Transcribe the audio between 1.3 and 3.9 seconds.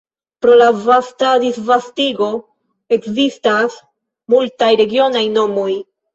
disvastigo ekzistas